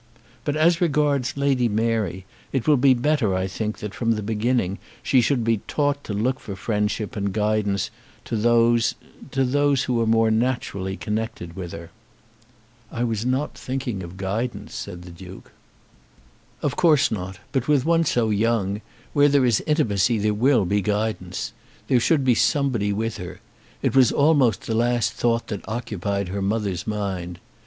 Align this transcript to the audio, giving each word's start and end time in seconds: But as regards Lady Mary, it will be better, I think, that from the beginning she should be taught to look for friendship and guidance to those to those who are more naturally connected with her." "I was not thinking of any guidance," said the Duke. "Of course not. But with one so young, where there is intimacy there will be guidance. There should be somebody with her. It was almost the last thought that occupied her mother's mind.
But 0.45 0.55
as 0.55 0.81
regards 0.81 1.37
Lady 1.37 1.69
Mary, 1.69 2.25
it 2.51 2.67
will 2.67 2.75
be 2.75 2.95
better, 2.95 3.35
I 3.35 3.45
think, 3.45 3.77
that 3.77 3.93
from 3.93 4.13
the 4.13 4.23
beginning 4.23 4.79
she 5.03 5.21
should 5.21 5.43
be 5.43 5.57
taught 5.67 6.03
to 6.05 6.13
look 6.15 6.39
for 6.39 6.55
friendship 6.55 7.15
and 7.15 7.31
guidance 7.31 7.91
to 8.25 8.35
those 8.35 8.95
to 9.29 9.45
those 9.45 9.83
who 9.83 10.01
are 10.01 10.07
more 10.07 10.31
naturally 10.31 10.97
connected 10.97 11.55
with 11.55 11.71
her." 11.71 11.91
"I 12.91 13.03
was 13.03 13.27
not 13.27 13.55
thinking 13.55 14.01
of 14.01 14.13
any 14.13 14.17
guidance," 14.21 14.73
said 14.73 15.03
the 15.03 15.11
Duke. 15.11 15.51
"Of 16.63 16.75
course 16.75 17.11
not. 17.11 17.37
But 17.51 17.67
with 17.67 17.85
one 17.85 18.03
so 18.03 18.31
young, 18.31 18.81
where 19.13 19.29
there 19.29 19.45
is 19.45 19.61
intimacy 19.67 20.17
there 20.17 20.33
will 20.33 20.65
be 20.65 20.81
guidance. 20.81 21.53
There 21.87 21.99
should 21.99 22.25
be 22.25 22.33
somebody 22.33 22.91
with 22.91 23.17
her. 23.17 23.39
It 23.83 23.95
was 23.95 24.11
almost 24.11 24.65
the 24.65 24.73
last 24.73 25.13
thought 25.13 25.45
that 25.49 25.61
occupied 25.69 26.29
her 26.29 26.41
mother's 26.41 26.87
mind. 26.87 27.37